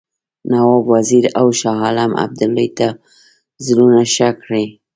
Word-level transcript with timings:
نواب 0.51 0.85
وزیر 0.93 1.25
او 1.39 1.47
شاه 1.59 1.77
عالم 1.85 2.11
ابدالي 2.25 2.67
ته 2.77 2.87
زړونه 3.65 4.01
ښه 4.13 4.29
کړي. 4.43 4.65